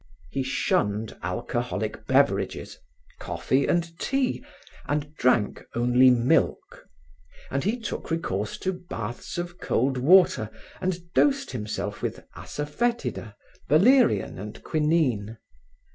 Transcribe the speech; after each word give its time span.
He 0.31 0.41
shunned 0.41 1.15
alcoholic 1.21 2.07
beverages, 2.07 2.79
coffee 3.19 3.67
and 3.67 3.95
tea, 3.99 4.43
and 4.87 5.13
drank 5.15 5.63
only 5.75 6.09
milk. 6.09 6.87
And 7.51 7.63
he 7.63 7.79
took 7.79 8.09
recourse 8.09 8.57
to 8.65 8.73
baths 8.73 9.37
of 9.37 9.59
cold 9.59 9.97
water 9.99 10.49
and 10.81 11.13
dosed 11.13 11.51
himself 11.51 12.01
with 12.01 12.25
assafoetida, 12.35 13.35
valerian 13.69 14.39
and 14.39 14.63
quinine. 14.63 15.37